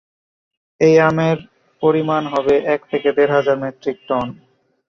[0.81, 1.37] এই আমের
[1.81, 4.27] পরিমাণ হবে এক থেকে দেড় হাজার মেট্রিক টন।